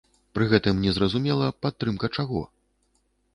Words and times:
Пры 0.37 0.45
гэтым 0.53 0.79
незразумела, 0.85 1.51
падтрымка 1.67 2.11
чаго? 2.21 2.43